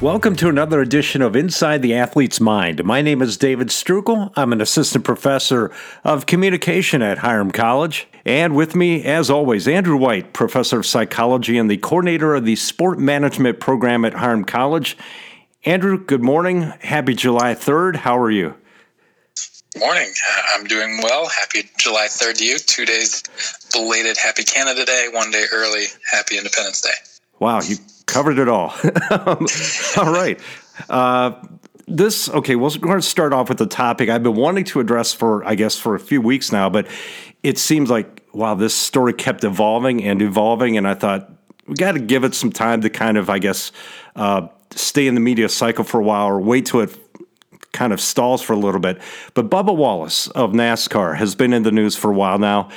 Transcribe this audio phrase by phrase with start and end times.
[0.00, 2.84] Welcome to another edition of Inside the Athlete's Mind.
[2.84, 4.32] My name is David Strukel.
[4.36, 5.72] I'm an assistant professor
[6.04, 8.06] of communication at Hiram College.
[8.24, 12.54] And with me, as always, Andrew White, professor of psychology and the coordinator of the
[12.54, 14.96] sport management program at Hiram College.
[15.64, 16.72] Andrew, good morning.
[16.78, 17.96] Happy July 3rd.
[17.96, 18.54] How are you?
[19.80, 20.12] Morning.
[20.54, 21.28] I'm doing well.
[21.28, 22.58] Happy July 3rd to you.
[22.60, 23.24] Two days
[23.72, 26.90] belated Happy Canada Day, one day early Happy Independence Day.
[27.40, 28.74] Wow, you covered it all.
[29.96, 30.40] all right.
[30.90, 31.32] Uh,
[31.86, 32.56] this okay.
[32.56, 35.44] Well, we're going to start off with the topic I've been wanting to address for,
[35.44, 36.68] I guess, for a few weeks now.
[36.68, 36.88] But
[37.42, 41.30] it seems like wow, this story kept evolving and evolving, and I thought
[41.66, 43.72] we got to give it some time to kind of, I guess,
[44.16, 46.96] uh, stay in the media cycle for a while, or wait till it
[47.72, 49.00] kind of stalls for a little bit.
[49.34, 52.70] But Bubba Wallace of NASCAR has been in the news for a while now,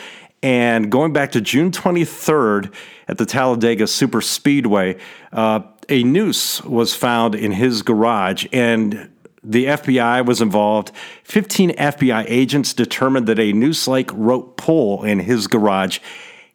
[0.43, 2.73] and going back to June 23rd
[3.07, 4.97] at the Talladega Super Speedway,
[5.31, 9.09] uh, a noose was found in his garage and
[9.43, 10.91] the FBI was involved.
[11.23, 15.99] 15 FBI agents determined that a noose like rope pull in his garage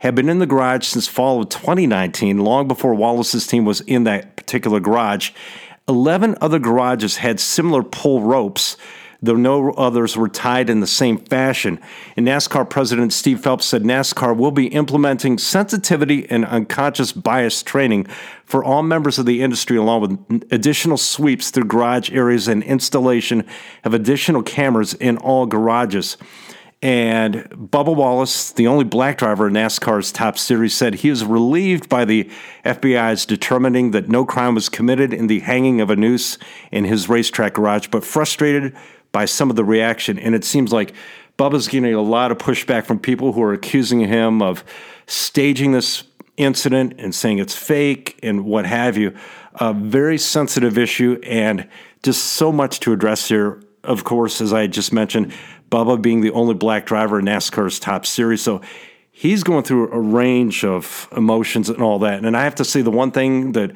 [0.01, 4.05] had been in the garage since fall of 2019, long before Wallace's team was in
[4.05, 5.31] that particular garage.
[5.89, 8.77] 11 other garages had similar pull ropes
[9.23, 11.81] though no others were tied in the same fashion.
[12.17, 18.07] And NASCAR President Steve Phelps said NASCAR will be implementing sensitivity and unconscious bias training
[18.45, 23.45] for all members of the industry, along with additional sweeps through garage areas and installation
[23.85, 26.17] of additional cameras in all garages.
[26.83, 31.89] And Bubba Wallace, the only black driver in NASCAR's top series, said he was relieved
[31.89, 32.31] by the
[32.65, 36.37] FBI's determining that no crime was committed in the hanging of a noose
[36.71, 38.77] in his racetrack garage, but frustrated
[39.17, 40.19] by some of the reaction.
[40.19, 40.93] And it seems like
[41.39, 44.63] Bubba's getting a lot of pushback from people who are accusing him of
[45.07, 46.05] staging this
[46.37, 49.15] incident and saying it's fake and what have you.
[49.55, 51.67] A very sensitive issue and
[52.03, 53.63] just so much to address here.
[53.83, 55.33] Of course, as I just mentioned,
[55.71, 58.43] Bubba being the only black driver in NASCAR's top series.
[58.43, 58.61] So
[59.13, 62.23] he's going through a range of emotions and all that.
[62.23, 63.73] And I have to say, the one thing that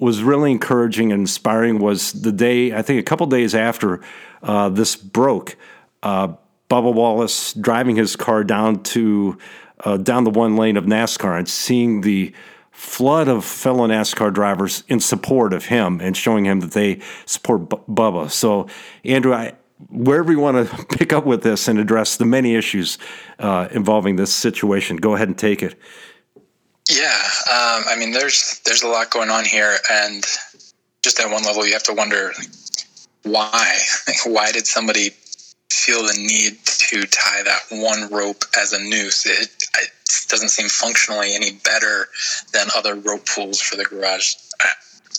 [0.00, 4.00] was really encouraging and inspiring was the day, I think a couple days after
[4.42, 5.56] uh, this broke.
[6.02, 6.34] Uh,
[6.70, 9.36] Bubba Wallace driving his car down to
[9.84, 12.32] uh, down the one lane of NASCAR and seeing the
[12.70, 17.68] flood of fellow NASCAR drivers in support of him and showing him that they support
[17.68, 18.30] B- Bubba.
[18.30, 18.68] So,
[19.04, 19.54] Andrew, I,
[19.88, 22.98] wherever you want to pick up with this and address the many issues
[23.38, 25.78] uh, involving this situation, go ahead and take it.
[26.90, 30.24] Yeah, um, I mean, there's there's a lot going on here, and
[31.02, 32.32] just at one level, you have to wonder
[33.22, 33.78] why?
[34.26, 35.10] why did somebody
[35.70, 39.24] feel the need to tie that one rope as a noose?
[39.24, 39.90] It, it
[40.28, 42.08] doesn't seem functionally any better
[42.52, 44.34] than other rope pulls for the garage.
[44.60, 44.68] I,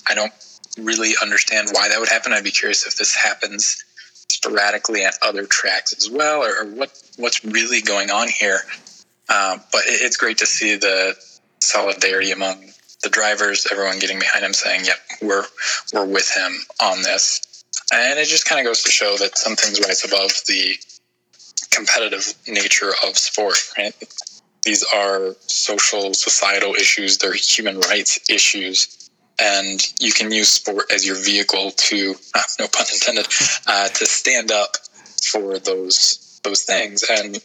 [0.09, 0.34] I don't
[0.78, 2.34] really understand why that would happen.
[2.34, 3.82] I'd be curious if this happens
[4.28, 8.59] sporadically at other tracks as well, or, or what what's really going on here.
[9.30, 11.16] Uh, but it, it's great to see the
[11.61, 12.72] solidarity among
[13.03, 15.45] the drivers, everyone getting behind him, saying, "Yep, we're
[15.94, 17.41] we're with him on this."
[17.94, 20.77] And it just kind of goes to show that something's rise above the
[21.72, 23.94] competitive nature of sport, right?
[24.63, 29.09] These are social, societal issues, they're human rights issues.
[29.39, 32.16] And you can use sport as your vehicle to,
[32.59, 33.28] no pun intended,
[33.66, 34.78] uh, to stand up
[35.23, 37.03] for those those things.
[37.09, 37.39] And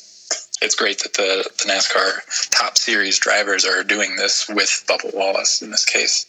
[0.62, 5.62] it's great that the, the NASCAR top series drivers are doing this with Bubba Wallace
[5.62, 6.26] in this case.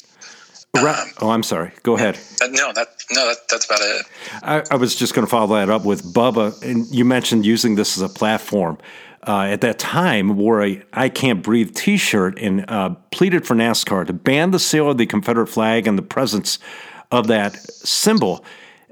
[0.76, 1.00] Right.
[1.00, 1.72] Um, oh, I'm sorry.
[1.84, 2.20] Go ahead.
[2.42, 4.06] Uh, no, that no, that, that's about it.
[4.44, 7.76] I, I, was just going to follow that up with Bubba, and you mentioned using
[7.76, 8.78] this as a platform.
[9.26, 14.06] Uh, at that time, wore a "I Can't Breathe" T-shirt and uh, pleaded for NASCAR
[14.08, 16.60] to ban the sale of the Confederate flag and the presence
[17.12, 18.46] of that symbol.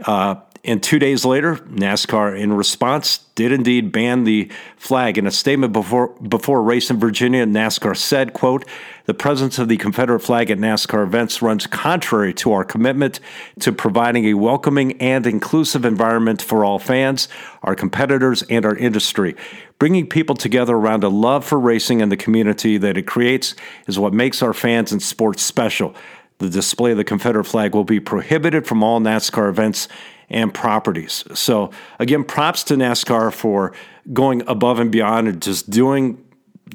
[0.03, 0.35] Uh,
[0.65, 5.17] and two days later, NASCAR, in response, did indeed ban the flag.
[5.17, 8.65] In a statement before before a race in Virginia, NASCAR said, "quote
[9.05, 13.19] The presence of the Confederate flag at NASCAR events runs contrary to our commitment
[13.59, 17.27] to providing a welcoming and inclusive environment for all fans,
[17.61, 19.35] our competitors, and our industry.
[19.77, 23.53] Bringing people together around a love for racing and the community that it creates
[23.87, 25.93] is what makes our fans and sports special."
[26.39, 29.87] The display of the Confederate flag will be prohibited from all NASCAR events
[30.29, 31.23] and properties.
[31.33, 33.73] So, again, props to NASCAR for
[34.13, 36.23] going above and beyond and just doing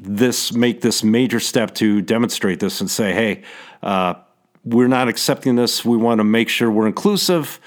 [0.01, 3.43] this, make this major step to demonstrate this and say, hey,
[3.83, 4.15] uh,
[4.63, 5.83] we're not accepting this.
[5.83, 7.59] We want to make sure we're inclusive.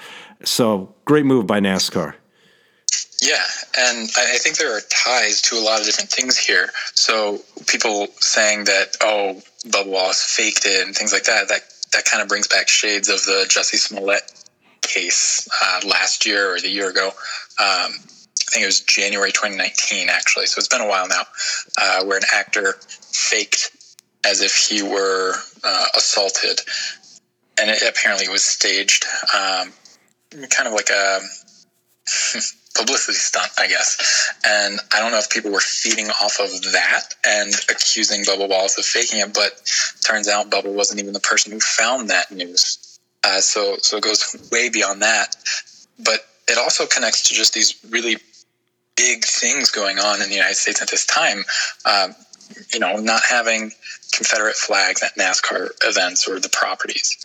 [0.43, 2.15] So, great move by NASCAR.
[3.21, 3.43] Yeah,
[3.77, 6.69] and I think there are ties to a lot of different things here.
[6.93, 11.61] So people saying that, oh, Bubba Wallace faked it and things like that, that
[11.93, 14.21] that kind of brings back shades of the Jussie Smollett
[14.85, 17.07] case uh, last year or the year ago.
[17.07, 17.91] Um,
[18.47, 20.45] I think it was January 2019, actually.
[20.45, 21.23] So it's been a while now,
[21.81, 23.71] uh, where an actor faked
[24.23, 25.33] as if he were
[25.63, 26.61] uh, assaulted,
[27.59, 29.71] and it apparently was staged, um,
[30.49, 31.19] kind of like a
[32.75, 34.33] publicity stunt, I guess.
[34.45, 38.77] And I don't know if people were feeding off of that and accusing Bubba Wallace
[38.77, 39.51] of faking it, but
[40.05, 42.94] turns out Bubba wasn't even the person who found that news.
[43.25, 45.35] Uh, so, so it goes way beyond that.
[45.99, 48.17] But it also connects to just these really
[48.95, 51.43] big things going on in the United States at this time.
[51.83, 52.09] Uh,
[52.71, 53.71] you know, not having
[54.13, 57.17] Confederate flags at NASCAR events or the properties,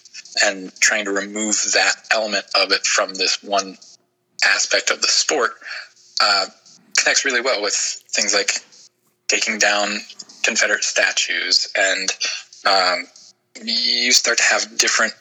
[0.43, 3.76] and trying to remove that element of it from this one
[4.44, 5.52] aspect of the sport
[6.23, 6.47] uh,
[6.97, 8.52] connects really well with things like
[9.29, 9.99] taking down
[10.43, 12.11] Confederate statues, and
[12.67, 13.06] um,
[13.62, 15.12] you start to have different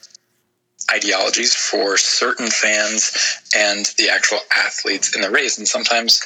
[0.94, 3.12] ideologies for certain fans
[3.56, 5.58] and the actual athletes in the race.
[5.58, 6.22] And sometimes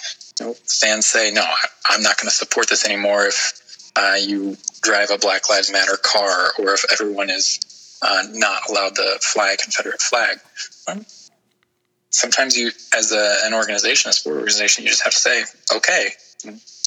[0.79, 1.45] fans say, "No,
[1.85, 5.97] I'm not going to support this anymore." If uh, you drive a Black Lives Matter
[5.97, 7.59] car, or if everyone is
[8.03, 10.39] uh, not allowed to fly a Confederate flag.
[12.09, 15.43] Sometimes you, as a, an organization, a sport organization, you just have to say,
[15.75, 16.09] okay,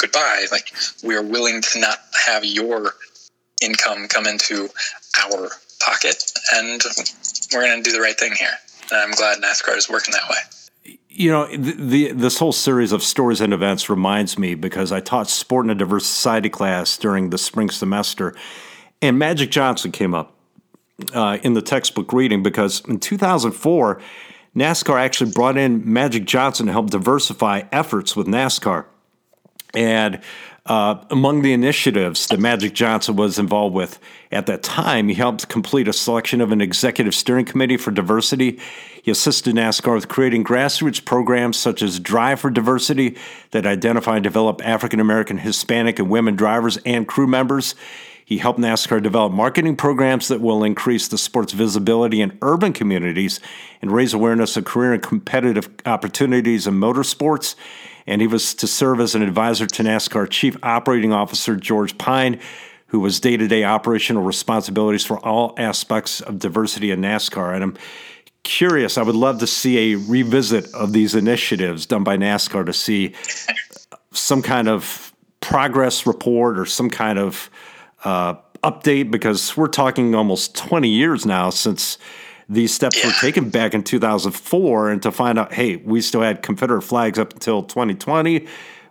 [0.00, 0.46] goodbye.
[0.52, 2.94] Like, we are willing to not have your
[3.62, 4.68] income come into
[5.18, 5.50] our
[5.86, 6.82] pocket, and
[7.52, 8.52] we're going to do the right thing here.
[8.90, 10.96] And I'm glad NASCAR is working that way.
[11.08, 15.00] You know, the, the, this whole series of stories and events reminds me because I
[15.00, 18.34] taught sport in a diverse society class during the spring semester,
[19.00, 20.34] and Magic Johnson came up
[21.14, 24.00] uh, in the textbook reading because in 2004,
[24.54, 28.86] NASCAR actually brought in Magic Johnson to help diversify efforts with NASCAR.
[29.74, 30.20] And
[30.66, 34.00] uh, among the initiatives that Magic Johnson was involved with
[34.32, 38.58] at that time, he helped complete a selection of an executive steering committee for diversity.
[39.00, 43.16] He assisted NASCAR with creating grassroots programs such as Drive for Diversity
[43.52, 47.76] that identify and develop African American, Hispanic, and women drivers and crew members.
[48.24, 53.38] He helped NASCAR develop marketing programs that will increase the sport's visibility in urban communities
[53.80, 57.54] and raise awareness of career and competitive opportunities in motorsports.
[58.06, 62.40] And he was to serve as an advisor to NASCAR Chief Operating Officer George Pyne,
[62.88, 67.54] who was day to day operational responsibilities for all aspects of diversity in NASCAR.
[67.54, 67.76] And I'm
[68.44, 72.72] curious, I would love to see a revisit of these initiatives done by NASCAR to
[72.72, 73.14] see
[74.12, 77.50] some kind of progress report or some kind of
[78.04, 81.98] uh, update because we're talking almost 20 years now since
[82.48, 83.06] these steps yeah.
[83.06, 87.18] were taken back in 2004 and to find out hey we still had confederate flags
[87.18, 88.46] up until 2020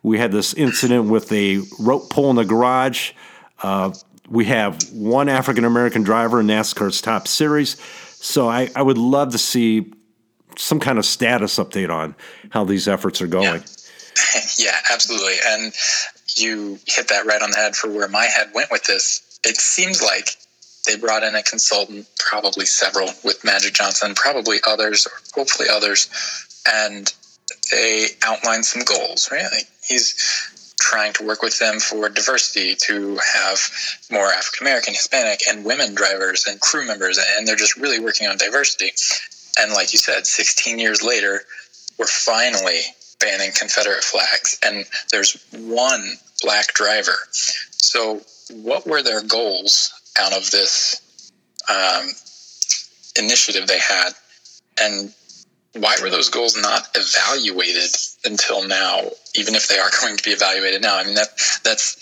[0.06, 3.14] we had this incident with a rope pull in the garage.
[3.64, 3.92] Uh,
[4.30, 7.78] we have one african american driver in nascar's top series.
[8.22, 9.92] So I, I, would love to see
[10.58, 12.16] some kind of status update on
[12.50, 13.62] how these efforts are going.
[13.62, 15.36] Yeah, yeah absolutely.
[15.46, 15.74] And
[16.36, 19.40] you hit that right on the head for where my head went with this.
[19.44, 20.38] It seems like
[20.86, 26.10] they brought in a consultant, probably several with Magic Johnson, probably others, or hopefully others,
[26.68, 27.14] and
[27.72, 29.46] they outlined some goals, right?
[29.52, 30.16] Like he's
[30.80, 33.60] trying to work with them for diversity to have
[34.12, 38.28] more African American, Hispanic, and women drivers and crew members, and they're just really working
[38.28, 38.92] on diversity.
[39.60, 41.42] And like you said, 16 years later,
[41.98, 42.82] we're finally
[43.20, 47.16] banning Confederate flags, and there's one black driver.
[47.32, 51.02] So, what were their goals out of this
[51.70, 52.10] um,
[53.18, 54.10] initiative they had,
[54.80, 55.14] and
[55.74, 57.92] why were those goals not evaluated
[58.24, 59.02] until now?
[59.36, 61.30] Even if they are going to be evaluated now, I mean that
[61.64, 61.98] that's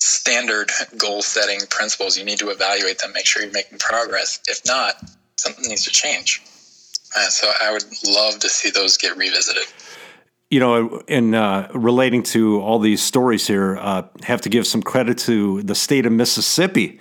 [0.00, 2.16] standard goal setting principles.
[2.16, 4.40] You need to evaluate them, make sure you're making progress.
[4.46, 5.02] If not,
[5.36, 6.42] something needs to change.
[7.16, 9.64] Uh, so I would love to see those get revisited
[10.50, 14.82] you know, in uh, relating to all these stories here, uh, have to give some
[14.82, 16.98] credit to the state of Mississippi.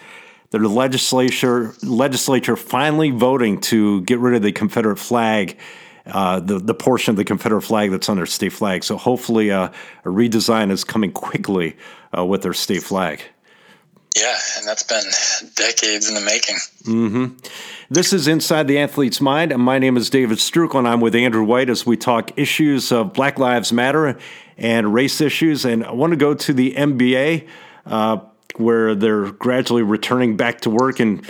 [0.50, 5.58] The legislature legislature finally voting to get rid of the Confederate flag,
[6.06, 8.84] uh, the the portion of the Confederate flag that's on their state flag.
[8.84, 9.70] So hopefully, uh,
[10.06, 11.75] a redesign is coming quickly
[12.18, 13.22] uh, with their state flag.
[14.18, 15.04] Yeah, and that's been
[15.56, 16.56] decades in the making.
[16.86, 17.36] Mm-hmm.
[17.89, 19.51] This is Inside the Athlete's Mind.
[19.51, 22.92] And my name is David Strukel, and I'm with Andrew White as we talk issues
[22.92, 24.18] of Black Lives Matter
[24.58, 25.66] and race issues.
[25.66, 27.48] And I want to go to the NBA,
[28.58, 31.26] where they're gradually returning back to work, and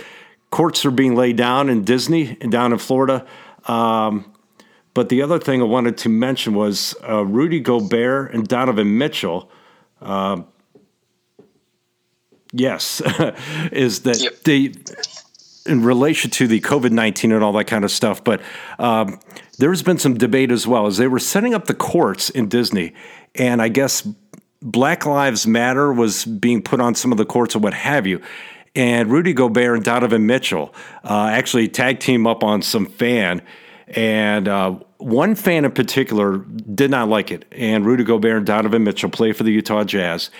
[0.50, 3.26] courts are being laid down in Disney and down in Florida.
[3.66, 4.32] Um,
[4.94, 9.50] but the other thing I wanted to mention was uh, Rudy Gobert and Donovan Mitchell.
[10.00, 10.42] Uh,
[12.52, 13.00] Yes,
[13.72, 14.40] is that yep.
[14.44, 14.72] they
[15.66, 18.40] in relation to the COVID 19 and all that kind of stuff, but
[18.78, 19.20] um,
[19.58, 22.94] there's been some debate as well as they were setting up the courts in Disney.
[23.34, 24.08] And I guess
[24.60, 28.20] Black Lives Matter was being put on some of the courts or what have you.
[28.74, 30.74] And Rudy Gobert and Donovan Mitchell
[31.04, 33.42] uh, actually tag team up on some fan.
[33.88, 37.44] And uh, one fan in particular did not like it.
[37.52, 40.30] And Rudy Gobert and Donovan Mitchell play for the Utah Jazz.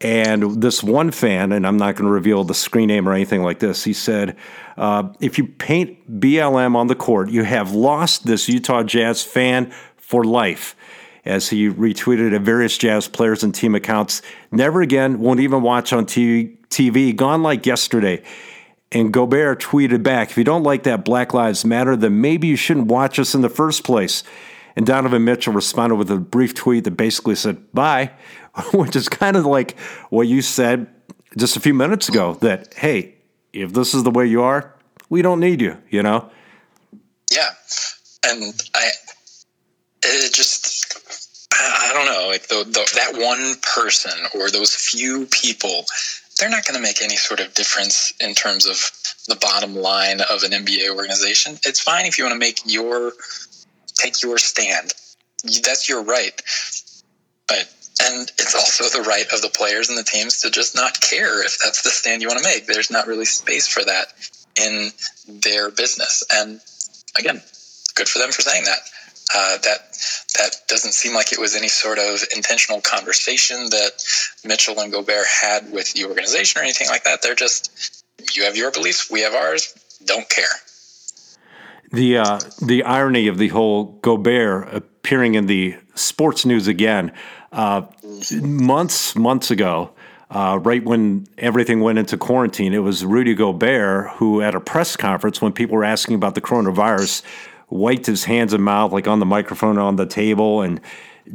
[0.00, 3.42] And this one fan, and I'm not going to reveal the screen name or anything
[3.42, 4.36] like this, he said,
[4.76, 9.72] uh, if you paint BLM on the court, you have lost this Utah Jazz fan
[9.96, 10.74] for life.
[11.24, 15.92] As he retweeted at various Jazz players and team accounts, never again, won't even watch
[15.92, 18.22] on TV, gone like yesterday.
[18.92, 22.56] And Gobert tweeted back, if you don't like that Black Lives Matter, then maybe you
[22.56, 24.22] shouldn't watch us in the first place.
[24.76, 28.12] And Donovan Mitchell responded with a brief tweet that basically said, bye,
[28.72, 29.78] which is kind of like
[30.10, 30.88] what you said
[31.36, 33.14] just a few minutes ago that, hey,
[33.52, 34.74] if this is the way you are,
[35.08, 36.30] we don't need you, you know?
[37.32, 37.48] Yeah.
[38.26, 38.90] And I,
[40.04, 40.63] it just,
[41.60, 45.84] I don't know, like the, the, that one person or those few people,
[46.38, 48.76] they're not going to make any sort of difference in terms of
[49.28, 51.58] the bottom line of an NBA organization.
[51.64, 53.12] It's fine if you want to make your
[53.94, 54.92] take your stand.
[55.62, 56.40] That's your right.
[57.46, 61.00] But and it's also the right of the players and the teams to just not
[61.00, 62.66] care if that's the stand you want to make.
[62.66, 64.08] There's not really space for that
[64.60, 64.90] in
[65.28, 66.24] their business.
[66.32, 66.60] And
[67.16, 67.40] again,
[67.94, 68.80] good for them for saying that.
[69.36, 69.78] Uh, that
[70.38, 73.90] that doesn't seem like it was any sort of intentional conversation that
[74.44, 77.20] Mitchell and Gobert had with the organization or anything like that.
[77.22, 79.74] They're just you have your beliefs, we have ours.
[80.04, 80.44] Don't care
[81.94, 87.12] the uh, the irony of the whole Gobert appearing in the sports news again
[87.52, 87.82] uh,
[88.32, 89.90] months months ago.
[90.30, 94.96] Uh, right when everything went into quarantine, it was Rudy Gobert who, at a press
[94.96, 97.22] conference, when people were asking about the coronavirus,
[97.70, 100.80] wiped his hands and mouth like on the microphone on the table and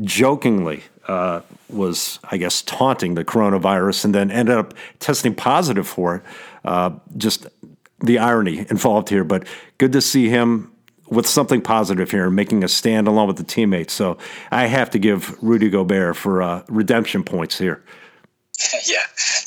[0.01, 6.17] jokingly uh, was, I guess, taunting the coronavirus and then ended up testing positive for
[6.17, 6.23] it.
[6.63, 7.47] Uh, just
[7.99, 9.45] the irony involved here, but
[9.77, 10.71] good to see him
[11.09, 13.93] with something positive here, and making a stand along with the teammates.
[13.93, 14.17] So
[14.51, 17.83] I have to give Rudy Gobert for uh, redemption points here.
[18.85, 18.97] Yeah,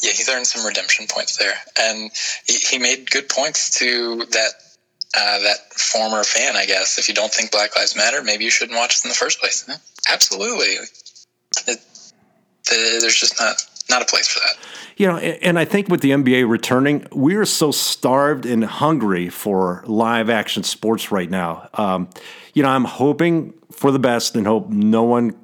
[0.01, 2.11] yeah, he's earned some redemption points there, and
[2.47, 4.53] he, he made good points to that
[5.14, 6.57] uh, that former fan.
[6.57, 9.09] I guess if you don't think Black Lives Matter, maybe you shouldn't watch us in
[9.09, 9.69] the first place.
[10.11, 10.76] Absolutely,
[11.66, 11.81] it,
[12.69, 13.57] there's just not
[13.90, 14.57] not a place for that.
[14.97, 19.28] You know, and I think with the NBA returning, we are so starved and hungry
[19.28, 21.69] for live action sports right now.
[21.75, 22.09] Um,
[22.54, 25.35] you know, I'm hoping for the best and hope no one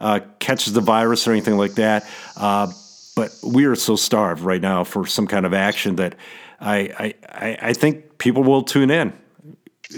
[0.00, 2.08] uh, catches the virus or anything like that.
[2.36, 2.72] Uh,
[3.14, 6.14] but we are so starved right now for some kind of action that
[6.60, 9.12] I I, I think people will tune in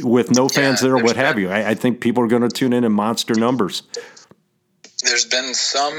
[0.02, 1.50] with no fans yeah, there or what have you.
[1.50, 3.82] I, I think people are going to tune in in monster numbers.
[5.02, 5.94] There's been some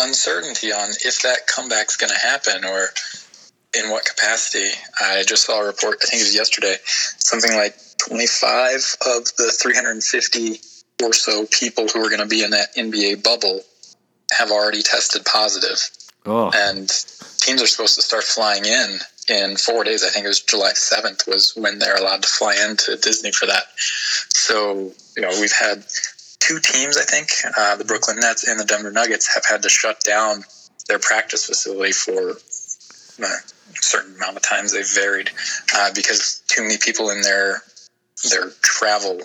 [0.00, 2.88] uncertainty on if that comeback's going to happen or
[3.76, 4.70] in what capacity.
[5.00, 8.74] I just saw a report, I think it was yesterday, something like 25
[9.06, 10.60] of the 350
[11.02, 13.60] or so people who are going to be in that NBA bubble
[14.32, 15.78] have already tested positive.
[16.26, 16.50] Oh.
[16.54, 16.88] And
[17.38, 20.04] teams are supposed to start flying in in four days.
[20.04, 23.46] I think it was July 7th was when they're allowed to fly into Disney for
[23.46, 23.64] that.
[23.78, 25.84] So, you know, we've had
[26.40, 29.68] two teams, I think, uh, the Brooklyn Nets and the Denver Nuggets, have had to
[29.68, 30.44] shut down
[30.88, 33.26] their practice facility for a
[33.74, 34.72] certain amount of times.
[34.72, 35.30] They've varied
[35.74, 37.62] uh, because too many people in their
[38.30, 39.20] their travel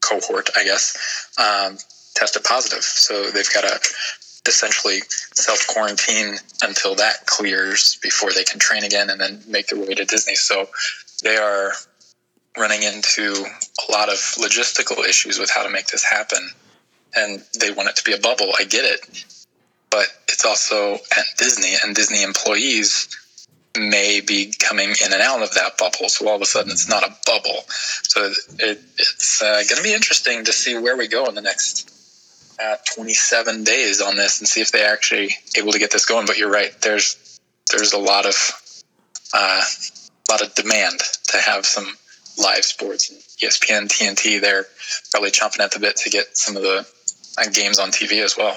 [0.00, 1.78] cohort, I guess, um,
[2.14, 2.82] tested positive.
[2.82, 3.80] So they've got to
[4.46, 5.00] essentially
[5.34, 9.94] self quarantine until that clears before they can train again and then make their way
[9.94, 10.34] to Disney.
[10.34, 10.68] So
[11.22, 11.72] they are
[12.56, 13.44] running into
[13.88, 16.48] a lot of logistical issues with how to make this happen.
[17.16, 18.52] And they want it to be a bubble.
[18.58, 19.24] I get it.
[19.90, 23.08] But it's also at Disney, and Disney employees
[23.76, 26.08] may be coming in and out of that bubble.
[26.08, 27.64] So all of a sudden, it's not a bubble.
[27.68, 31.40] So it, it's uh, going to be interesting to see where we go in the
[31.40, 31.93] next
[32.62, 36.26] uh, 27 days on this and see if they're actually able to get this going.
[36.26, 36.72] But you're right.
[36.80, 37.38] There's
[37.70, 38.34] there's a lot of
[39.32, 41.86] uh, a lot of demand to have some
[42.38, 43.10] live sports.
[43.42, 44.66] ESPN, TNT, they're
[45.10, 46.86] probably chomping at the bit to get some of the
[47.38, 48.56] uh, games on TV as well.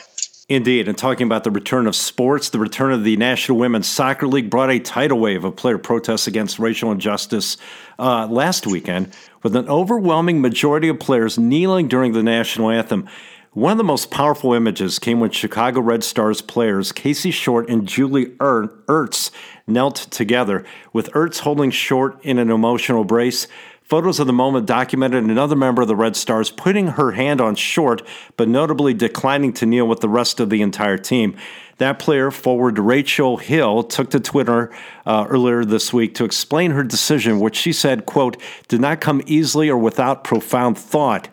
[0.49, 0.87] Indeed.
[0.87, 4.49] And talking about the return of sports, the return of the National Women's Soccer League
[4.49, 7.57] brought a tidal wave of player protests against racial injustice
[7.99, 9.13] uh, last weekend,
[9.43, 13.09] with an overwhelming majority of players kneeling during the national anthem.
[13.57, 17.87] One of the most powerful images came when Chicago Red Stars players Casey Short and
[17.87, 19.31] Julie Ertz
[19.65, 23.47] knelt together, with Ertz holding Short in an emotional embrace.
[23.81, 27.55] Photos of the moment documented another member of the Red Stars putting her hand on
[27.55, 28.03] Short,
[28.35, 31.35] but notably declining to kneel with the rest of the entire team.
[31.79, 34.71] That player, forward Rachel Hill, took to Twitter
[35.03, 38.37] uh, earlier this week to explain her decision, which she said, quote,
[38.67, 41.27] did not come easily or without profound thought.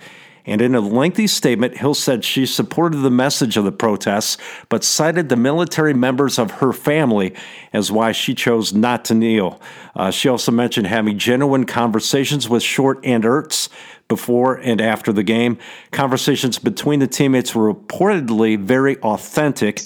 [0.46, 4.36] And in a lengthy statement, Hill said she supported the message of the protests,
[4.68, 7.34] but cited the military members of her family
[7.72, 9.60] as why she chose not to kneel.
[9.96, 13.70] Uh, she also mentioned having genuine conversations with Short and Ertz
[14.06, 15.56] before and after the game.
[15.92, 19.80] Conversations between the teammates were reportedly very authentic.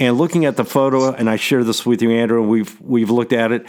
[0.00, 3.10] And looking at the photo, and I share this with you, Andrew, and we've we've
[3.10, 3.66] looked at it.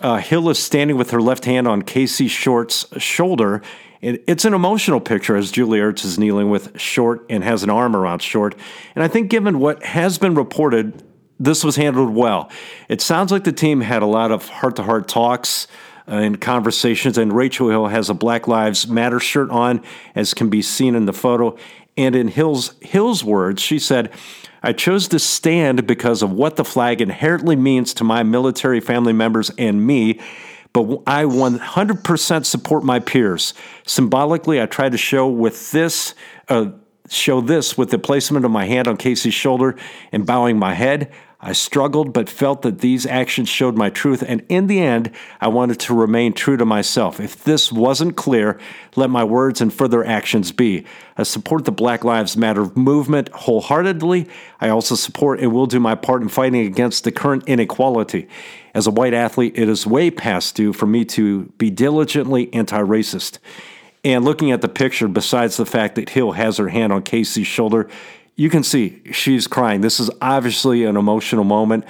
[0.00, 3.62] Uh, Hill is standing with her left hand on Casey Short's shoulder,
[4.04, 7.70] And it's an emotional picture as Julie Ertz is kneeling with Short and has an
[7.70, 8.54] arm around Short.
[8.94, 11.02] And I think, given what has been reported,
[11.40, 12.50] this was handled well.
[12.90, 15.66] It sounds like the team had a lot of heart to heart talks
[16.06, 19.82] and conversations, and Rachel Hill has a Black Lives Matter shirt on,
[20.14, 21.56] as can be seen in the photo.
[21.96, 24.10] And in Hill's, Hill's words, she said,
[24.64, 29.12] I chose to stand because of what the flag inherently means to my military family
[29.12, 30.20] members and me
[30.74, 33.54] but I 100% support my peers.
[33.86, 36.16] Symbolically, I try to show with this,
[36.48, 36.72] uh,
[37.08, 39.76] show this with the placement of my hand on Casey's shoulder
[40.10, 41.12] and bowing my head.
[41.46, 45.10] I struggled, but felt that these actions showed my truth, and in the end,
[45.42, 47.20] I wanted to remain true to myself.
[47.20, 48.58] If this wasn't clear,
[48.96, 50.86] let my words and further actions be.
[51.18, 54.26] I support the Black Lives Matter movement wholeheartedly.
[54.58, 58.26] I also support and will do my part in fighting against the current inequality.
[58.72, 62.80] As a white athlete, it is way past due for me to be diligently anti
[62.80, 63.38] racist.
[64.02, 67.46] And looking at the picture, besides the fact that Hill has her hand on Casey's
[67.46, 67.90] shoulder,
[68.36, 69.80] you can see she's crying.
[69.80, 71.84] This is obviously an emotional moment,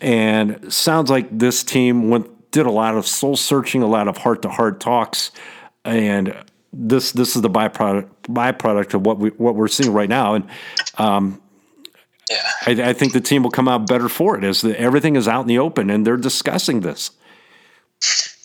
[0.00, 4.16] and sounds like this team went did a lot of soul searching, a lot of
[4.16, 5.30] heart to heart talks,
[5.84, 6.34] and
[6.72, 10.34] this this is the byproduct byproduct of what we what we're seeing right now.
[10.34, 10.48] And
[10.96, 11.40] um,
[12.28, 15.16] yeah, I, I, think the team will come out better for it as the, everything
[15.16, 17.10] is out in the open and they're discussing this.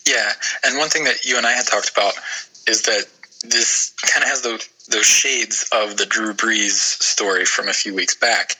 [0.08, 0.32] Yeah,
[0.64, 2.14] and one thing that you and I had talked about
[2.66, 3.06] is that
[3.50, 7.94] this kind of has the those shades of the Drew Brees story from a few
[7.94, 8.56] weeks back.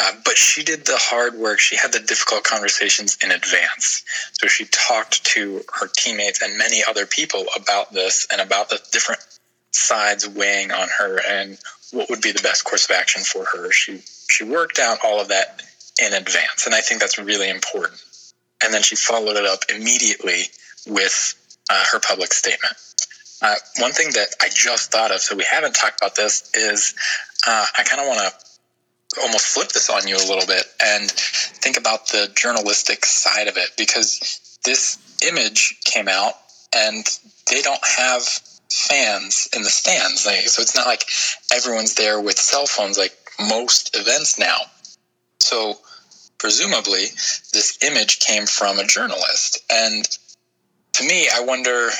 [0.00, 1.60] Uh, but she did the hard work.
[1.60, 4.02] She had the difficult conversations in advance.
[4.32, 8.80] So she talked to her teammates and many other people about this and about the
[8.90, 9.20] different
[9.70, 11.58] sides weighing on her and
[11.92, 13.70] what would be the best course of action for her.
[13.70, 15.62] She she worked out all of that
[16.02, 18.00] in advance, and I think that's really important.
[18.64, 20.44] And then she followed it up immediately
[20.86, 21.34] with
[21.68, 22.74] uh, her public statement.
[23.42, 26.94] Uh, one thing that I just thought of, so we haven't talked about this, is
[27.46, 31.10] uh, I kind of want to almost flip this on you a little bit and
[31.10, 36.34] think about the journalistic side of it because this image came out
[36.74, 37.04] and
[37.50, 38.22] they don't have
[38.70, 40.24] fans in the stands.
[40.24, 41.04] They, so it's not like
[41.52, 44.56] everyone's there with cell phones like most events now.
[45.40, 45.78] So
[46.38, 47.06] presumably,
[47.52, 49.60] this image came from a journalist.
[49.70, 50.08] And
[50.94, 51.90] to me, I wonder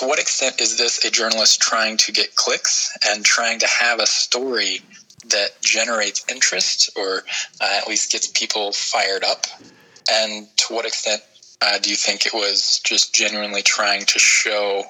[0.00, 4.00] to what extent is this a journalist trying to get clicks and trying to have
[4.00, 4.80] a story
[5.28, 7.22] that generates interest or
[7.60, 9.44] uh, at least gets people fired up?
[10.10, 11.20] And to what extent
[11.60, 14.84] uh, do you think it was just genuinely trying to show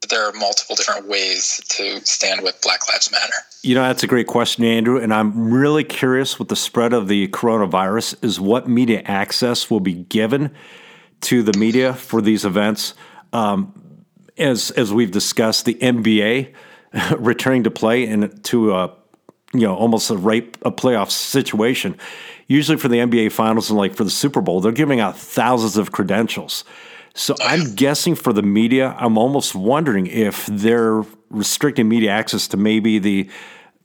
[0.00, 3.34] that there are multiple different ways to stand with Black Lives Matter?
[3.62, 4.98] You know, that's a great question, Andrew.
[4.98, 9.80] And I'm really curious with the spread of the coronavirus is what media access will
[9.80, 10.54] be given
[11.20, 12.94] to the media for these events.
[13.34, 13.81] Um,
[14.38, 16.52] as as we've discussed, the NBA
[17.18, 18.94] returning to play and to a
[19.52, 21.96] you know almost a rape a playoff situation.
[22.48, 25.76] Usually for the NBA finals and like for the Super Bowl, they're giving out thousands
[25.76, 26.64] of credentials.
[27.14, 32.56] So I'm guessing for the media, I'm almost wondering if they're restricting media access to
[32.56, 33.28] maybe the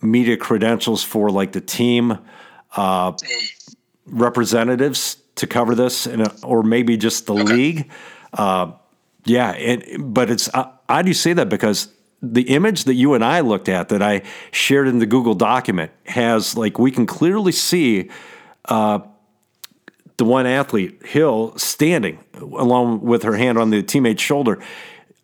[0.01, 2.19] media credentials for like the team
[2.75, 3.13] uh,
[4.05, 7.43] representatives to cover this, a, or maybe just the okay.
[7.43, 7.91] league.
[8.33, 8.71] Uh,
[9.29, 13.23] yeah, it, but it's uh, I do say that because the image that you and
[13.23, 17.51] I looked at that I shared in the Google document has like we can clearly
[17.51, 18.09] see
[18.65, 18.99] uh,
[20.17, 24.59] the one athlete Hill standing along with her hand on the teammate's shoulder.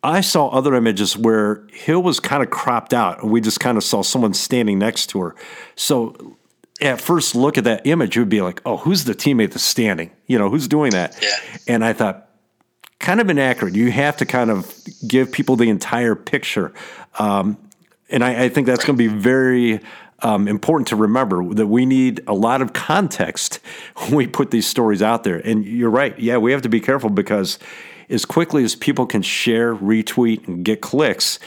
[0.02, 3.78] I saw other images where Hill was kind of cropped out, and we just kind
[3.78, 5.34] of saw someone standing next to her.
[5.76, 6.36] So
[6.80, 9.64] at first look at that image, you would be like, "Oh, who's the teammate that's
[9.64, 10.10] standing?
[10.26, 11.58] You know, who's doing that?" Yeah.
[11.68, 12.23] And I thought,
[13.04, 13.74] kind of inaccurate.
[13.74, 14.74] You have to kind of
[15.06, 16.72] give people the entire picture.
[17.18, 17.58] Um,
[18.10, 19.80] And I, I think that's going to be very
[20.20, 23.60] um, important to remember that we need a lot of context
[23.96, 25.36] when we put these stories out there.
[25.36, 26.18] And you're right.
[26.18, 27.58] Yeah, we have to be careful because
[28.08, 31.38] as quickly as people can share, retweet, and get clicks,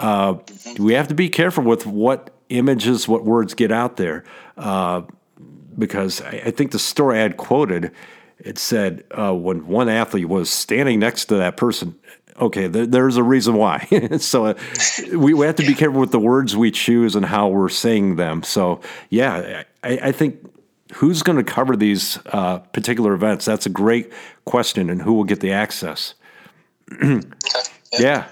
[0.00, 0.34] uh,
[0.78, 4.24] we have to be careful with what images, what words get out there.
[4.56, 5.02] Uh,
[5.78, 7.92] because I, I, think the story I had quoted,
[8.40, 11.96] it said uh, when one athlete was standing next to that person,
[12.40, 13.86] okay, there, there's a reason why.
[14.18, 14.54] so uh,
[15.12, 18.16] we, we have to be careful with the words we choose and how we're saying
[18.16, 18.42] them.
[18.42, 20.44] So yeah, I, I think
[20.94, 23.44] who's going to cover these uh, particular events?
[23.44, 24.12] That's a great
[24.44, 26.14] question, and who will get the access?
[27.02, 27.20] yeah.
[27.98, 28.28] yeah.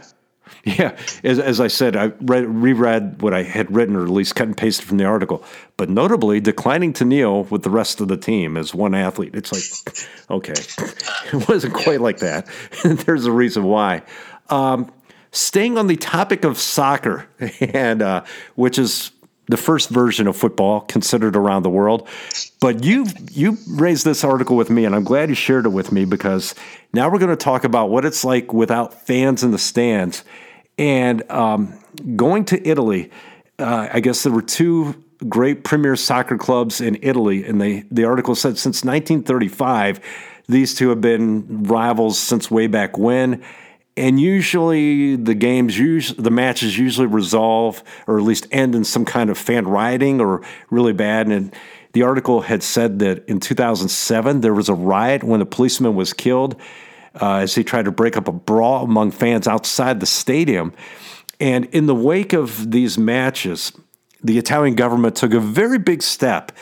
[0.67, 4.35] Yeah, as, as I said, I read, reread what I had written, or at least
[4.35, 5.45] cut and pasted from the article.
[5.77, 9.37] But notably, declining to kneel with the rest of the team as one athlete.
[9.37, 10.55] It's like, okay,
[11.33, 12.49] it wasn't quite like that.
[12.85, 14.03] There's a reason why.
[14.51, 14.91] Um,
[15.31, 17.29] staying on the topic of soccer,
[17.61, 18.25] and uh,
[18.57, 19.13] which is
[19.47, 22.09] the first version of football considered around the world.
[22.61, 25.93] But you you raised this article with me, and I'm glad you shared it with
[25.93, 26.57] me because
[26.93, 30.25] now we're going to talk about what it's like without fans in the stands.
[30.79, 31.79] And um,
[32.17, 33.11] going to Italy,
[33.59, 38.05] uh, I guess there were two great premier soccer clubs in Italy, and they, the
[38.05, 40.01] article said since 1935,
[40.49, 43.43] these two have been rivals since way back when.
[43.97, 45.79] And usually the games,
[46.17, 50.43] the matches usually resolve or at least end in some kind of fan rioting or
[50.71, 51.29] really bad.
[51.29, 51.55] And
[51.93, 56.13] the article had said that in 2007 there was a riot when a policeman was
[56.13, 56.61] killed
[57.21, 60.73] uh, as he tried to break up a brawl among fans outside the stadium.
[61.41, 63.73] And in the wake of these matches,
[64.23, 66.53] the Italian government took a very big step.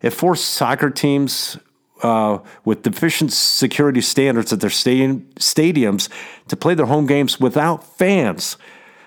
[0.00, 1.58] It forced soccer teams
[2.02, 6.08] uh, with deficient security standards at their stadium, stadiums
[6.48, 8.56] to play their home games without fans.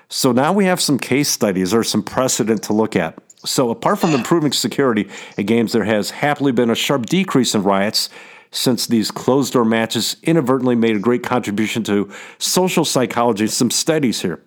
[0.09, 3.17] So now we have some case studies or some precedent to look at.
[3.45, 7.63] So, apart from improving security at games, there has happily been a sharp decrease in
[7.63, 8.09] riots
[8.53, 13.47] since these closed door matches inadvertently made a great contribution to social psychology.
[13.47, 14.41] Some studies here.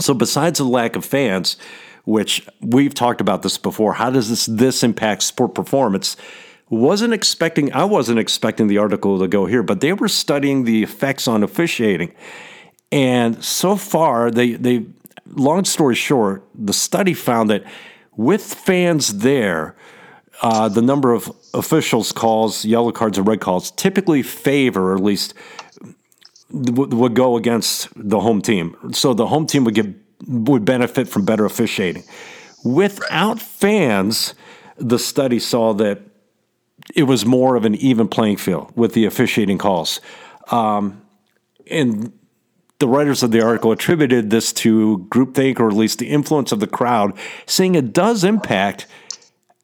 [0.00, 1.56] So, besides the lack of fans,
[2.04, 6.16] which we've talked about this before, how does this this impact sport performance?
[6.70, 10.82] Wasn't expecting, I wasn't expecting the article to go here, but they were studying the
[10.82, 12.14] effects on officiating.
[12.90, 14.86] And so far, they, they,
[15.26, 17.64] long story short, the study found that
[18.16, 19.76] with fans there,
[20.44, 25.02] uh, the number of officials' calls, yellow cards, and red calls typically favor, or at
[25.02, 25.32] least
[26.50, 28.76] would go against the home team.
[28.92, 29.86] So the home team would get
[30.28, 32.04] would benefit from better officiating.
[32.62, 34.34] Without fans,
[34.76, 36.02] the study saw that
[36.94, 40.02] it was more of an even playing field with the officiating calls.
[40.50, 41.00] Um,
[41.70, 42.12] and
[42.80, 46.60] the writers of the article attributed this to groupthink or at least the influence of
[46.60, 48.86] the crowd, saying it does impact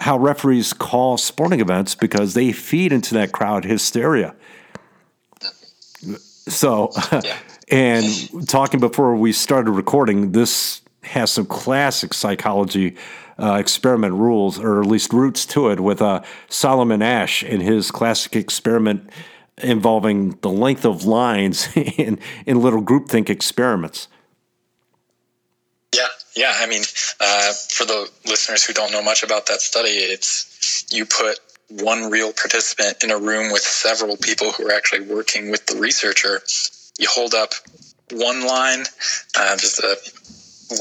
[0.01, 4.35] how referees call sporting events because they feed into that crowd hysteria.
[6.49, 6.91] So,
[7.23, 7.37] yeah.
[7.71, 12.97] and talking before we started recording, this has some classic psychology
[13.39, 17.91] uh, experiment rules, or at least roots to it, with uh, Solomon Asch in his
[17.91, 19.11] classic experiment
[19.59, 24.09] involving the length of lines in, in little groupthink experiments.
[25.95, 26.53] Yeah, yeah.
[26.57, 26.83] I mean,
[27.21, 31.39] uh, for the listeners who don't know much about that study, it's you put
[31.71, 35.79] one real participant in a room with several people who are actually working with the
[35.79, 36.43] researcher.
[36.99, 37.53] You hold up
[38.13, 38.85] one line,
[39.39, 39.97] uh, just a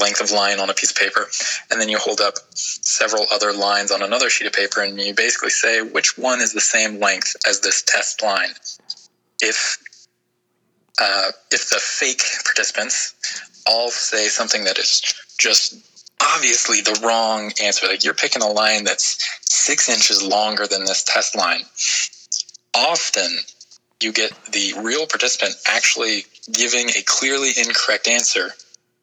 [0.00, 1.26] length of line on a piece of paper,
[1.70, 5.14] and then you hold up several other lines on another sheet of paper, and you
[5.14, 8.50] basically say which one is the same length as this test line.
[9.40, 9.78] If
[11.00, 13.14] uh, if the fake participants
[13.66, 15.02] all say something that is
[15.38, 15.74] just
[16.20, 17.86] obviously the wrong answer.
[17.86, 21.62] Like you're picking a line that's six inches longer than this test line.
[22.74, 23.38] Often
[24.02, 28.50] you get the real participant actually giving a clearly incorrect answer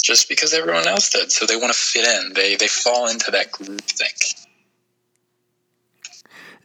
[0.02, 1.32] just because everyone else did.
[1.32, 2.34] So they want to fit in.
[2.34, 4.15] They they fall into that group think.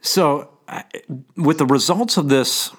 [0.01, 0.49] So,
[1.37, 2.71] with the results of this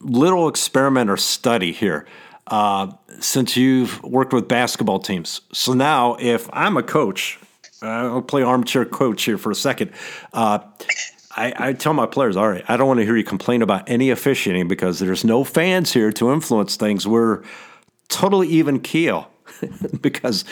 [0.00, 2.06] little experiment or study here,
[2.46, 5.40] uh, since you've worked with basketball teams.
[5.52, 7.38] So now, if I'm a coach,
[7.82, 9.92] uh, I'll play armchair coach here for a second.
[10.32, 10.60] Uh,
[11.34, 13.88] I, I, tell my players, all right, I don't want to hear you complain about
[13.88, 17.06] any officiating because there's no fans here to influence things.
[17.06, 17.42] We're
[18.08, 19.28] totally even keel.
[20.00, 20.44] because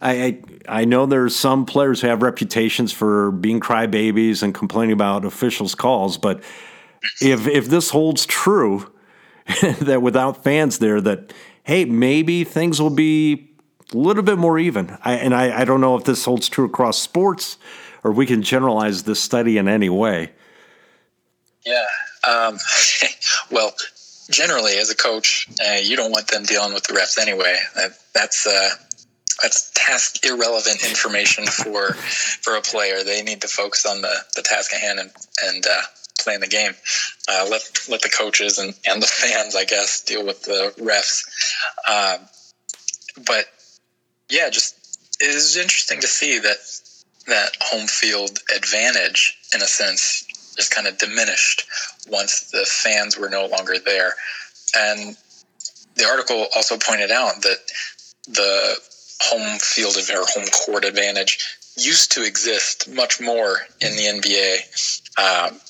[0.00, 0.24] I,
[0.68, 5.24] I, I know there's some players who have reputations for being crybabies and complaining about
[5.24, 6.42] officials' calls, but
[7.20, 8.90] if if this holds true,
[9.80, 11.32] that without fans there, that
[11.64, 13.50] hey, maybe things will be
[13.92, 14.96] a little bit more even.
[15.04, 17.58] I, and I, I don't know if this holds true across sports
[18.04, 20.32] or we can generalize this study in any way.
[21.64, 21.84] Yeah.
[22.26, 22.58] Um,
[23.50, 23.72] well,
[24.30, 27.58] generally, as a coach, uh, you don't want them dealing with the refs anyway.
[27.76, 28.70] Uh, that's uh,
[29.42, 31.92] that's task irrelevant information for
[32.42, 33.04] for a player.
[33.04, 35.10] They need to focus on the, the task at hand and
[35.44, 35.82] and uh,
[36.18, 36.72] playing the game.
[37.28, 41.24] Uh, let let the coaches and, and the fans, I guess, deal with the refs.
[41.88, 42.26] Um,
[43.26, 43.46] but
[44.28, 44.76] yeah, just
[45.20, 46.56] it is interesting to see that
[47.26, 50.26] that home field advantage, in a sense,
[50.56, 51.66] just kind of diminished
[52.08, 54.14] once the fans were no longer there.
[54.76, 55.16] And
[55.94, 57.58] the article also pointed out that
[58.28, 58.76] the
[59.20, 64.58] home field or home court advantage used to exist much more in the NBA.
[65.18, 65.60] Um,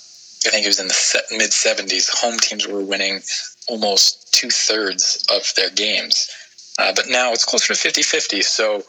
[0.48, 2.08] I think it was in the mid 70s.
[2.22, 3.20] Home teams were winning
[3.68, 6.30] almost two thirds of their games.
[6.78, 8.40] Uh, but now it's closer to 50 50.
[8.40, 8.82] So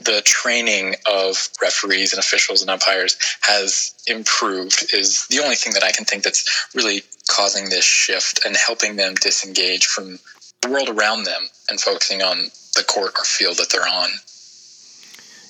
[0.00, 5.84] the training of referees and officials and umpires has improved is the only thing that
[5.84, 10.18] I can think that's really causing this shift and helping them disengage from
[10.62, 14.08] the world around them and focusing on the court or field that they're on.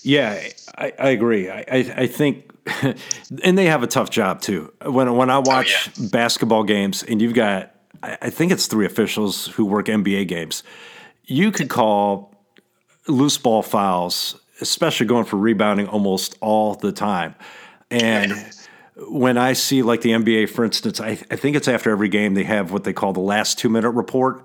[0.07, 0.40] Yeah,
[0.79, 1.51] I, I agree.
[1.51, 2.49] I, I, I, think,
[3.42, 4.73] and they have a tough job too.
[4.85, 6.09] When when I oh, watch oh, yeah.
[6.12, 10.62] basketball games, and you've got, I think it's three officials who work NBA games.
[11.25, 12.37] You could call
[13.09, 17.35] loose ball fouls, especially going for rebounding almost all the time.
[17.90, 18.33] And
[19.09, 22.35] when I see like the NBA, for instance, I, I think it's after every game
[22.35, 24.45] they have what they call the last two minute report,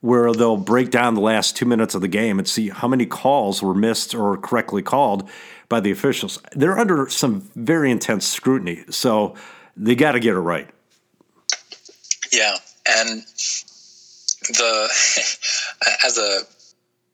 [0.00, 3.04] where they'll break down the last two minutes of the game and see how many
[3.04, 5.28] calls were missed or correctly called
[5.68, 6.40] by the officials.
[6.52, 9.34] They're under some very intense scrutiny, so
[9.76, 10.68] they got to get it right.
[12.32, 12.56] Yeah,
[12.86, 13.22] and
[14.48, 14.88] the
[16.04, 16.40] as a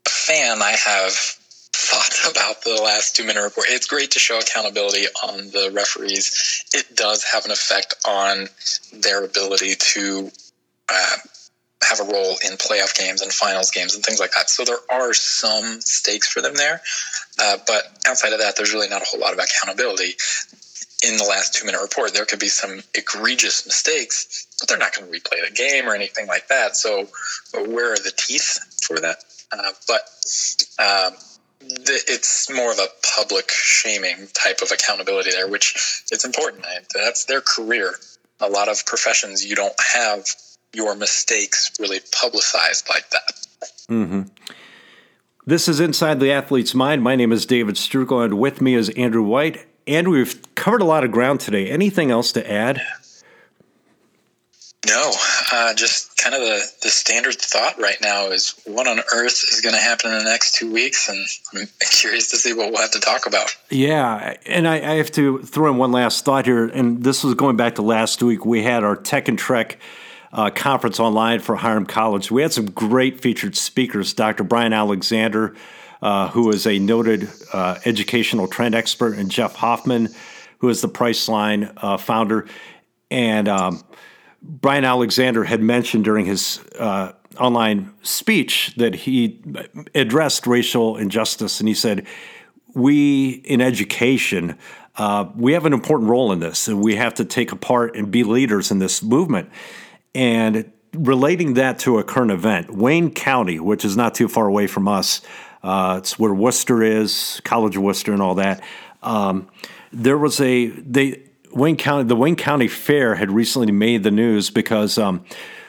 [0.08, 3.66] fan, I have thought about the last two minute report.
[3.70, 6.64] It's great to show accountability on the referees.
[6.72, 8.48] It does have an effect on
[8.92, 10.30] their ability to
[10.88, 11.16] uh,
[11.84, 14.50] have a role in playoff games and finals games and things like that.
[14.50, 16.80] So there are some stakes for them there.
[17.40, 20.14] Uh, but outside of that, there's really not a whole lot of accountability.
[21.06, 24.94] In the last two minute report, there could be some egregious mistakes, but they're not
[24.94, 26.76] going to replay the game or anything like that.
[26.76, 27.08] So,
[27.52, 29.18] where are the teeth for that?
[29.52, 30.00] Uh, but
[30.78, 31.14] um,
[31.60, 36.64] it's more of a public shaming type of accountability there, which it's important.
[36.94, 37.94] That's their career.
[38.40, 40.26] A lot of professions, you don't have
[40.74, 43.46] your mistakes really publicized like that.
[43.88, 44.22] Mm-hmm.
[45.46, 47.02] This is Inside the Athlete's Mind.
[47.02, 49.66] My name is David Strukel, and with me is Andrew White.
[49.86, 51.70] And we've covered a lot of ground today.
[51.70, 52.80] Anything else to add?
[54.86, 55.12] No,
[55.52, 59.60] uh, just kind of the, the standard thought right now is what on earth is
[59.62, 62.80] going to happen in the next two weeks, and I'm curious to see what we'll
[62.80, 63.54] have to talk about.
[63.70, 67.34] Yeah, and I, I have to throw in one last thought here, and this was
[67.34, 68.44] going back to last week.
[68.44, 69.78] We had our Tech and Trek
[70.34, 72.30] uh, conference online for Hiram College.
[72.30, 74.12] We had some great featured speakers.
[74.12, 74.42] Dr.
[74.42, 75.54] Brian Alexander,
[76.02, 80.08] uh, who is a noted uh, educational trend expert, and Jeff Hoffman,
[80.58, 82.46] who is the Priceline uh, founder,
[83.10, 83.84] and um,
[84.42, 89.40] Brian Alexander had mentioned during his uh, online speech that he
[89.94, 92.06] addressed racial injustice, and he said,
[92.74, 94.58] "We in education."
[94.96, 97.96] Uh, we have an important role in this, and we have to take a part
[97.96, 99.50] and be leaders in this movement.
[100.14, 104.66] And relating that to a current event, Wayne County, which is not too far away
[104.66, 105.20] from us,
[105.62, 108.62] uh, it's where Wooster is, College of Wooster, and all that.
[109.02, 109.48] Um,
[109.92, 111.22] there was a they
[111.52, 115.24] Wayne County, the Wayne County Fair had recently made the news because um,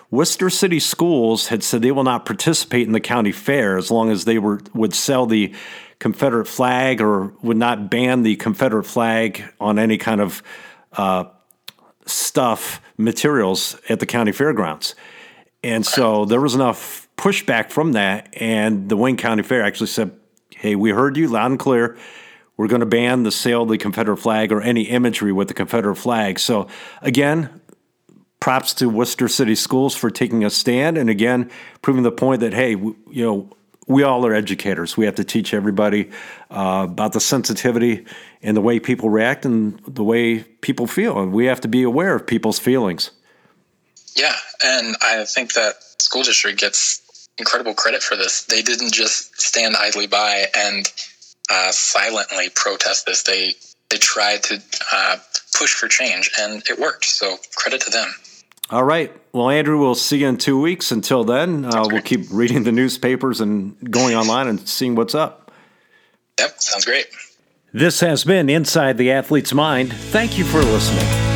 [0.09, 4.09] Wooster City Schools had said they will not participate in the county fair as long
[4.09, 5.53] as they were would sell the
[5.99, 10.43] Confederate flag or would not ban the Confederate flag on any kind of
[10.93, 11.25] uh,
[12.05, 14.95] stuff materials at the county fairgrounds.
[15.63, 20.11] And so there was enough pushback from that, and the Wayne County Fair actually said,
[20.55, 21.97] "Hey, we heard you loud and clear."
[22.57, 25.53] We're going to ban the sale of the Confederate flag or any imagery with the
[25.53, 26.39] Confederate flag.
[26.39, 26.67] So,
[27.01, 27.61] again,
[28.39, 31.49] props to Wooster City Schools for taking a stand and again
[31.81, 33.49] proving the point that hey, you know,
[33.87, 34.97] we all are educators.
[34.97, 36.09] We have to teach everybody
[36.49, 38.05] uh, about the sensitivity
[38.41, 41.83] and the way people react and the way people feel, and we have to be
[41.83, 43.11] aware of people's feelings.
[44.15, 48.43] Yeah, and I think that school district gets incredible credit for this.
[48.45, 50.91] They didn't just stand idly by and
[51.49, 53.23] uh, silently protest this.
[53.23, 53.55] They
[53.89, 55.17] they tried to uh,
[55.53, 57.05] push for change, and it worked.
[57.05, 58.13] So credit to them.
[58.69, 59.11] All right.
[59.31, 60.91] Well, Andrew, we'll see you in two weeks.
[60.91, 65.51] Until then, uh, we'll keep reading the newspapers and going online and seeing what's up.
[66.39, 67.07] Yep, sounds great.
[67.73, 69.93] This has been Inside the Athlete's Mind.
[69.93, 71.34] Thank you for listening.